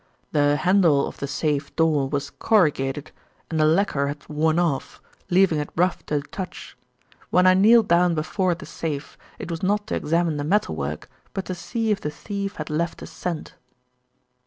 [0.31, 3.11] "The handle of the safe door was corrugated,
[3.51, 6.75] and the lacquer had worn off, leaving it rough to the touch.
[7.29, 11.07] When I kneeled down before the safe it was not to examine the metal work,
[11.35, 13.53] but to see if the thief had left a scent."